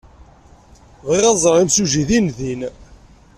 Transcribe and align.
Bɣiɣ 1.07 1.25
ad 1.27 1.37
ẓreɣ 1.43 1.59
imsujji 1.63 2.03
dindin. 2.09 2.61